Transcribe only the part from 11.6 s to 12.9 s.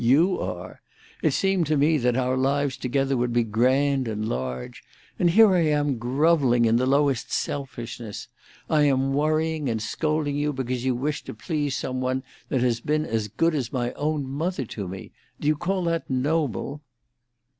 some one that has